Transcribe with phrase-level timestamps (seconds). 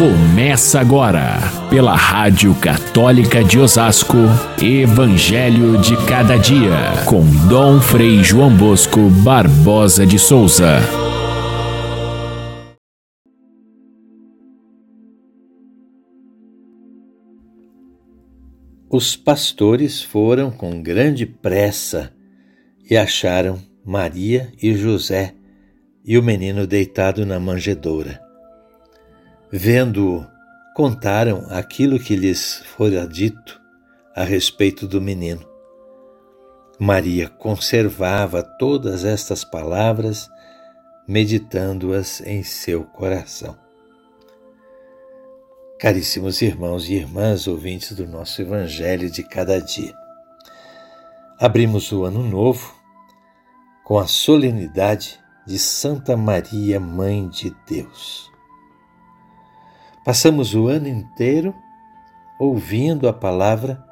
[0.00, 1.36] Começa agora,
[1.68, 4.16] pela Rádio Católica de Osasco,
[4.58, 10.78] Evangelho de Cada Dia, com Dom Frei João Bosco Barbosa de Souza.
[18.88, 22.10] Os pastores foram com grande pressa
[22.90, 25.34] e acharam Maria e José
[26.02, 28.29] e o menino deitado na manjedoura.
[29.52, 30.24] Vendo-o,
[30.76, 33.60] contaram aquilo que lhes fora dito
[34.14, 35.44] a respeito do menino.
[36.78, 40.30] Maria conservava todas estas palavras,
[41.06, 43.58] meditando-as em seu coração.
[45.80, 49.94] Caríssimos irmãos e irmãs, ouvintes do nosso Evangelho de cada dia,
[51.40, 52.72] abrimos o ano novo
[53.84, 58.29] com a solenidade de Santa Maria, Mãe de Deus.
[60.04, 61.54] Passamos o ano inteiro
[62.38, 63.84] ouvindo a palavra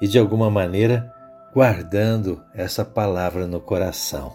[0.00, 1.10] e, de alguma maneira,
[1.54, 4.34] guardando essa palavra no coração.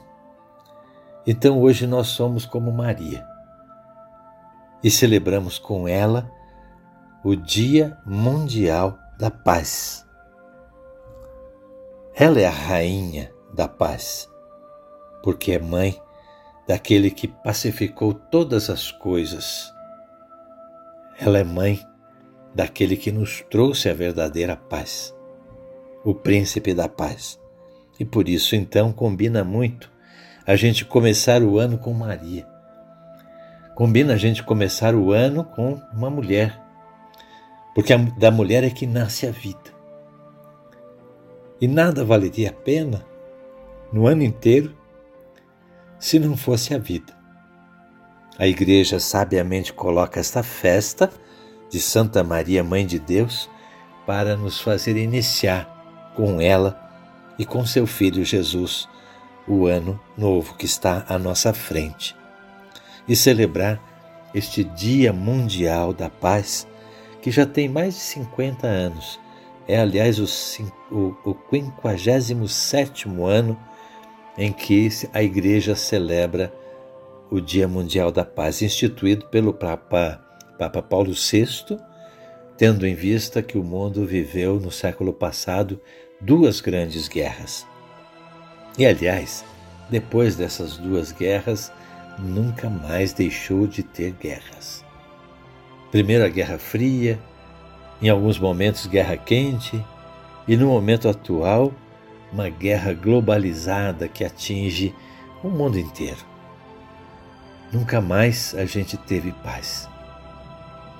[1.27, 3.25] Então, hoje nós somos como Maria
[4.83, 6.29] e celebramos com ela
[7.23, 10.05] o Dia Mundial da Paz.
[12.15, 14.27] Ela é a rainha da paz,
[15.21, 16.01] porque é mãe
[16.67, 19.74] daquele que pacificou todas as coisas
[21.17, 21.79] ela é mãe
[22.53, 25.15] daquele que nos trouxe a verdadeira paz,
[26.03, 27.39] o príncipe da paz.
[27.99, 29.91] E por isso, então, combina muito
[30.45, 32.45] a gente começar o ano com Maria.
[33.73, 36.61] Combina a gente começar o ano com uma mulher,
[37.73, 39.75] porque da mulher é que nasce a vida.
[41.59, 43.05] E nada valeria a pena
[43.91, 44.75] no ano inteiro
[45.97, 47.14] se não fosse a vida.
[48.37, 51.09] A Igreja sabiamente coloca esta festa
[51.69, 53.49] de Santa Maria, Mãe de Deus,
[54.05, 56.77] para nos fazer iniciar com ela
[57.39, 58.89] e com seu Filho Jesus
[59.47, 62.15] o ano novo que está à nossa frente
[63.07, 63.81] e celebrar
[64.33, 66.67] este Dia Mundial da Paz
[67.21, 69.19] que já tem mais de 50 anos.
[69.65, 70.25] É, aliás, o,
[70.93, 73.57] o, o 57 ano
[74.37, 76.53] em que a Igreja celebra
[77.35, 80.21] o Dia Mundial da Paz, instituído pelo Papa,
[80.57, 81.77] Papa Paulo VI,
[82.57, 85.81] tendo em vista que o mundo viveu no século passado
[86.21, 87.67] duas grandes guerras.
[88.77, 89.43] E, aliás,
[89.89, 91.73] depois dessas duas guerras,
[92.17, 94.85] nunca mais deixou de ter guerras.
[95.91, 97.19] Primeiro a Guerra Fria,
[98.01, 99.83] em alguns momentos Guerra Quente,
[100.47, 101.73] e no momento atual,
[102.31, 104.95] uma guerra globalizada que atinge
[105.43, 106.34] o mundo inteiro
[107.75, 109.89] nunca mais a gente teve paz.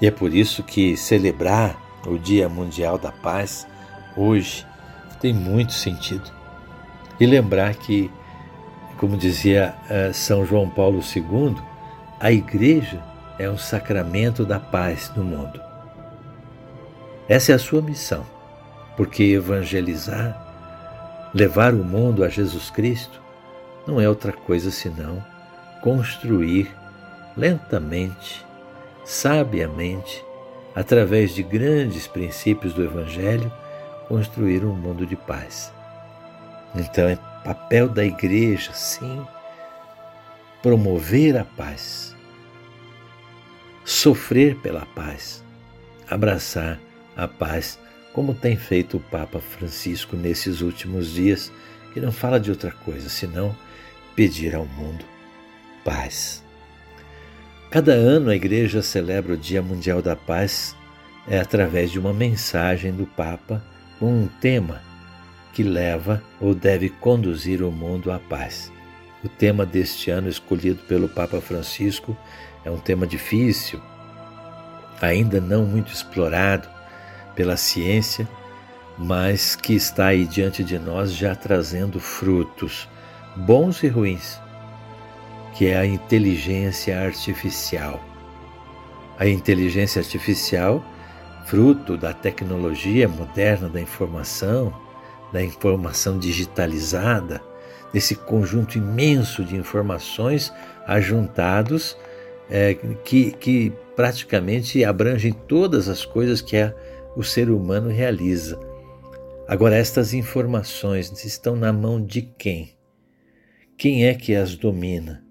[0.02, 3.66] E é por isso que celebrar o Dia Mundial da Paz
[4.18, 4.68] hoje
[5.22, 6.30] tem muito sentido.
[7.18, 8.12] E lembrar que,
[8.98, 11.56] como dizia uh, São João Paulo II,
[12.20, 13.02] a Igreja
[13.40, 15.62] é um sacramento da paz no mundo.
[17.28, 18.26] Essa é a sua missão,
[18.98, 23.22] porque evangelizar, levar o mundo a Jesus Cristo,
[23.88, 25.24] não é outra coisa senão
[25.86, 26.76] construir
[27.38, 28.44] lentamente,
[29.06, 30.26] sabiamente,
[30.74, 33.54] através de grandes princípios do Evangelho,
[34.08, 35.72] construir um mundo de paz.
[36.74, 39.24] Então é papel da igreja, sim,
[40.64, 42.16] promover a paz,
[43.86, 45.44] sofrer pela paz,
[46.10, 46.80] abraçar
[47.16, 47.78] a paz,
[48.12, 51.52] como tem feito o Papa Francisco nesses últimos dias,
[51.94, 53.56] que não fala de outra coisa senão
[54.16, 55.14] pedir ao mundo
[55.86, 56.44] paz.
[57.70, 60.76] Cada ano a Igreja celebra o Dia Mundial da Paz
[61.28, 63.64] é através de uma mensagem do Papa
[64.00, 64.82] com um tema
[65.54, 68.72] que leva ou deve conduzir o mundo à paz.
[69.24, 72.18] O tema deste ano, escolhido pelo Papa Francisco,
[72.64, 73.82] é um tema difícil,
[75.02, 76.68] ainda não muito explorado
[77.36, 78.28] pela ciência,
[78.98, 82.88] mas que está aí diante de nós já trazendo frutos,
[83.36, 84.40] bons e ruins,
[85.56, 88.04] que é a inteligência artificial.
[89.18, 90.84] A inteligência artificial,
[91.46, 94.74] fruto da tecnologia moderna da informação,
[95.32, 97.42] da informação digitalizada,
[97.94, 100.54] desse conjunto imenso de informações
[100.86, 101.98] ajuntados
[102.50, 102.74] é,
[103.06, 106.76] que, que praticamente abrangem todas as coisas que a,
[107.16, 108.60] o ser humano realiza.
[109.48, 112.76] Agora, estas informações estão na mão de quem?
[113.78, 115.25] Quem é que as domina?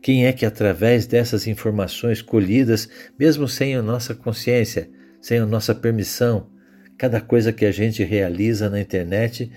[0.00, 2.88] Quem é que, através dessas informações colhidas,
[3.18, 4.90] mesmo sem a nossa consciência,
[5.20, 6.50] sem a nossa permissão,
[6.96, 9.50] cada coisa que a gente realiza na internet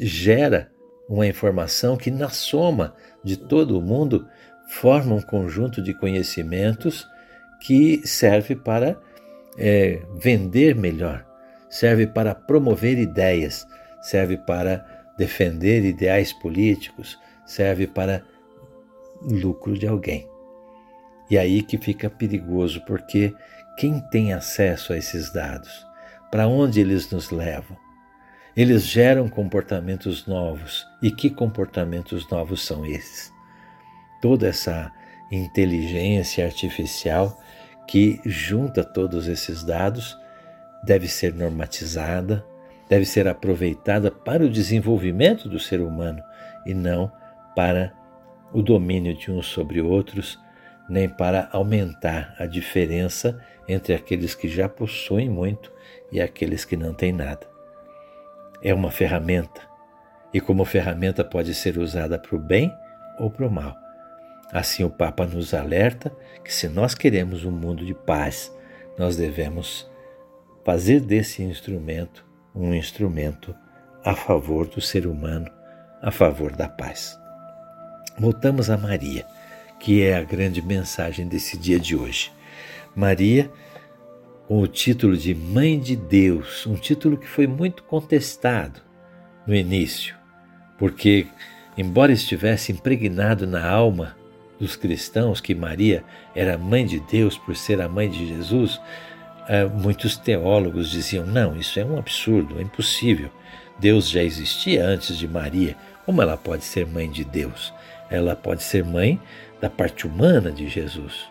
[0.00, 0.70] gera
[1.08, 4.26] uma informação que, na soma de todo o mundo,
[4.68, 7.06] forma um conjunto de conhecimentos
[7.60, 9.00] que serve para
[9.56, 11.24] é, vender melhor,
[11.70, 13.66] serve para promover ideias,
[14.02, 14.84] serve para
[15.16, 18.22] defender ideais políticos, serve para
[19.22, 20.28] lucro de alguém.
[21.30, 23.34] E aí que fica perigoso, porque
[23.76, 25.86] quem tem acesso a esses dados?
[26.30, 27.76] Para onde eles nos levam?
[28.56, 30.86] Eles geram comportamentos novos.
[31.02, 33.32] E que comportamentos novos são esses?
[34.22, 34.90] Toda essa
[35.30, 37.38] inteligência artificial
[37.86, 40.16] que junta todos esses dados
[40.84, 42.44] deve ser normatizada,
[42.88, 46.22] deve ser aproveitada para o desenvolvimento do ser humano
[46.64, 47.12] e não
[47.54, 47.92] para
[48.52, 50.38] o domínio de uns sobre outros,
[50.88, 55.72] nem para aumentar a diferença entre aqueles que já possuem muito
[56.12, 57.46] e aqueles que não têm nada.
[58.62, 59.60] É uma ferramenta,
[60.32, 62.72] e como ferramenta pode ser usada para o bem
[63.18, 63.76] ou para o mal.
[64.52, 66.12] Assim, o Papa nos alerta
[66.44, 68.54] que, se nós queremos um mundo de paz,
[68.96, 69.90] nós devemos
[70.64, 73.54] fazer desse instrumento um instrumento
[74.04, 75.50] a favor do ser humano,
[76.00, 77.18] a favor da paz.
[78.18, 79.26] Voltamos a Maria,
[79.78, 82.32] que é a grande mensagem desse dia de hoje.
[82.94, 83.50] Maria,
[84.48, 88.80] com o título de Mãe de Deus, um título que foi muito contestado
[89.46, 90.14] no início,
[90.78, 91.26] porque,
[91.76, 94.16] embora estivesse impregnado na alma
[94.58, 96.02] dos cristãos que Maria
[96.34, 98.80] era mãe de Deus por ser a mãe de Jesus,
[99.46, 103.30] eh, muitos teólogos diziam: não, isso é um absurdo, é impossível.
[103.78, 105.76] Deus já existia antes de Maria.
[106.06, 107.74] Como ela pode ser mãe de Deus?
[108.10, 109.20] Ela pode ser mãe
[109.60, 111.28] da parte humana de Jesus.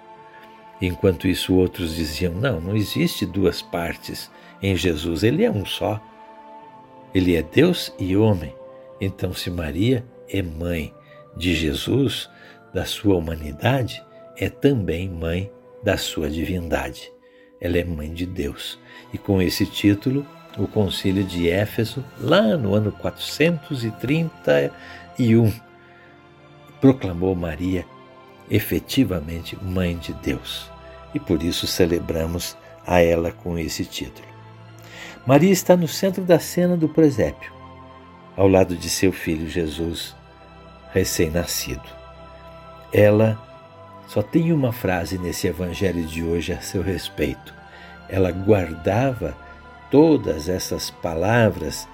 [0.82, 4.30] Enquanto isso, outros diziam: não, não existe duas partes
[4.62, 6.02] em Jesus, ele é um só.
[7.14, 8.54] Ele é Deus e homem.
[9.00, 10.94] Então, se Maria é mãe
[11.36, 12.30] de Jesus,
[12.74, 14.04] da sua humanidade,
[14.38, 15.50] é também mãe
[15.82, 17.10] da sua divindade.
[17.62, 18.78] Ela é mãe de Deus.
[19.14, 20.28] E com esse título,
[20.58, 25.54] o Concílio de Éfeso, lá no ano 431,
[26.82, 27.86] proclamou Maria
[28.50, 30.70] efetivamente Mãe de Deus
[31.14, 32.56] e por isso celebramos
[32.86, 34.28] a ela com esse título.
[35.26, 37.52] Maria está no centro da cena do presépio,
[38.38, 40.16] ao lado de seu filho Jesus,
[40.94, 41.88] recém-nascido.
[42.94, 43.42] Ela
[44.08, 47.54] só tem uma frase nesse evangelho de hoje a seu respeito.
[48.08, 49.36] Ela guardava
[49.90, 51.88] todas essas palavras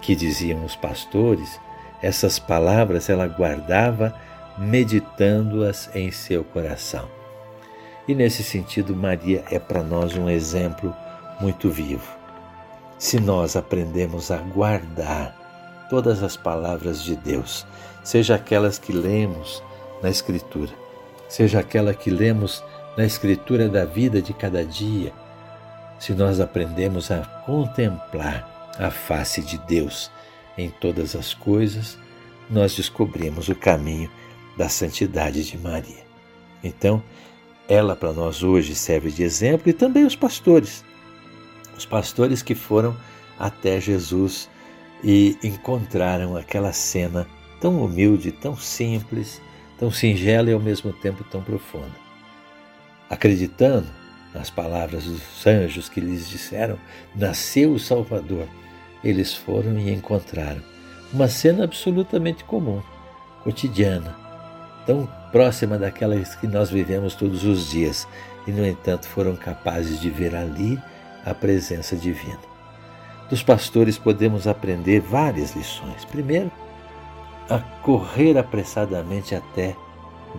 [0.00, 1.60] que diziam os pastores
[2.02, 4.14] essas palavras ela guardava,
[4.56, 7.08] meditando-as em seu coração.
[8.06, 10.94] E nesse sentido, Maria é para nós um exemplo
[11.40, 12.16] muito vivo.
[12.98, 15.36] Se nós aprendemos a guardar
[15.90, 17.66] todas as palavras de Deus,
[18.02, 19.62] seja aquelas que lemos
[20.02, 20.72] na Escritura,
[21.28, 22.64] seja aquela que lemos
[22.96, 25.12] na Escritura da vida de cada dia,
[25.98, 30.10] se nós aprendemos a contemplar a face de Deus
[30.58, 31.96] em todas as coisas,
[32.50, 34.10] nós descobrimos o caminho
[34.56, 36.04] da santidade de Maria.
[36.62, 37.02] Então,
[37.68, 40.84] ela para nós hoje serve de exemplo e também os pastores.
[41.76, 42.96] Os pastores que foram
[43.38, 44.50] até Jesus
[45.04, 47.26] e encontraram aquela cena
[47.60, 49.40] tão humilde, tão simples,
[49.78, 51.94] tão singela e ao mesmo tempo tão profunda.
[53.08, 53.86] Acreditando
[54.34, 56.78] nas palavras dos anjos que lhes disseram:
[57.14, 58.48] Nasceu o Salvador
[59.02, 60.62] eles foram e encontraram
[61.12, 62.82] uma cena absolutamente comum,
[63.42, 64.14] cotidiana,
[64.86, 68.06] tão próxima daquelas que nós vivemos todos os dias,
[68.46, 70.80] e no entanto foram capazes de ver ali
[71.24, 72.38] a presença divina.
[73.28, 76.04] Dos pastores podemos aprender várias lições.
[76.06, 76.50] Primeiro,
[77.48, 79.76] a correr apressadamente até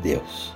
[0.01, 0.55] Deus.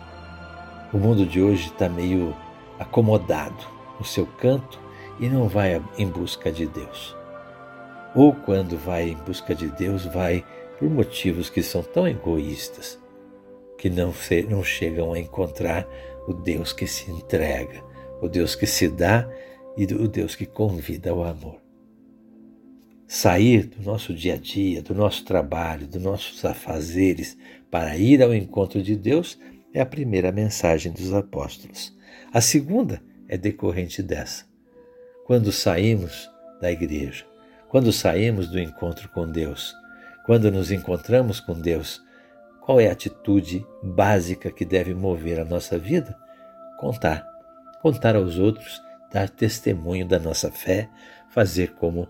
[0.91, 2.35] O mundo de hoje está meio
[2.79, 3.65] acomodado
[3.99, 4.79] no seu canto
[5.19, 7.15] e não vai em busca de Deus
[8.15, 10.45] ou quando vai em busca de Deus, vai
[10.77, 12.99] por motivos que são tão egoístas
[13.77, 15.87] que não, se, não chegam a encontrar
[16.27, 17.83] o Deus que se entrega,
[18.21, 19.29] o Deus que se dá
[19.75, 21.61] e o Deus que convida ao amor.
[23.07, 27.37] Sair do nosso dia a dia, do nosso trabalho, dos nossos afazeres
[27.69, 29.37] para ir ao encontro de Deus
[29.73, 31.95] é a primeira mensagem dos apóstolos.
[32.31, 34.45] A segunda é decorrente dessa.
[35.25, 36.29] Quando saímos
[36.61, 37.25] da igreja,
[37.73, 39.75] quando saímos do encontro com Deus,
[40.27, 42.03] quando nos encontramos com Deus,
[42.61, 46.15] qual é a atitude básica que deve mover a nossa vida?
[46.77, 47.27] Contar.
[47.81, 48.79] Contar aos outros,
[49.11, 50.87] dar testemunho da nossa fé,
[51.31, 52.07] fazer como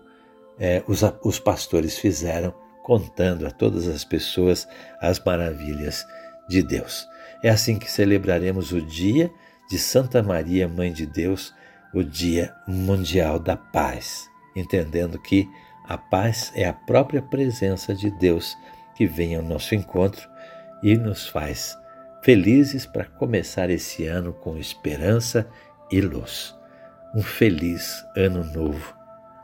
[0.60, 2.52] é, os, os pastores fizeram,
[2.82, 4.68] contando a todas as pessoas
[5.00, 6.06] as maravilhas
[6.46, 7.08] de Deus.
[7.42, 9.30] É assim que celebraremos o dia
[9.70, 11.54] de Santa Maria, Mãe de Deus,
[11.94, 15.48] o Dia Mundial da Paz, entendendo que
[15.84, 18.56] a paz é a própria presença de Deus
[18.94, 20.28] que vem ao nosso encontro
[20.82, 21.76] e nos faz
[22.22, 25.46] felizes para começar esse ano com esperança
[25.90, 26.54] e luz.
[27.14, 28.94] Um feliz ano novo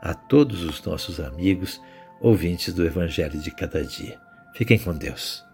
[0.01, 1.79] a todos os nossos amigos
[2.19, 4.19] ouvintes do Evangelho de cada dia.
[4.55, 5.50] Fiquem com Deus.